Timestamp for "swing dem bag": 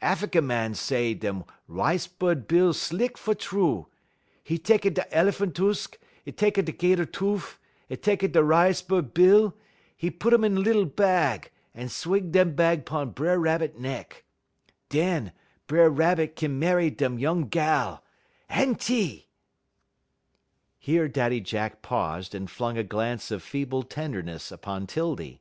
11.88-12.86